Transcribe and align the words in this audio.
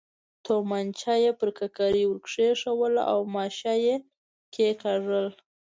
تومانچه 0.45 1.13
یې 1.23 1.31
پر 1.39 1.49
ککرۍ 1.57 2.03
ور 2.07 2.19
کېښووله 2.27 3.03
او 3.11 3.19
ماشه 3.35 3.73
یې 3.85 3.95
کېکاږل. 4.53 5.27